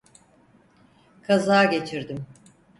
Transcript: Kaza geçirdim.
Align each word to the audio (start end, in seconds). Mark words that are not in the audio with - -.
Kaza 1.27 1.63
geçirdim. 1.65 2.25